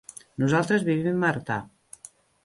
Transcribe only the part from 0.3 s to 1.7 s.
Nosaltres vivim a Artà.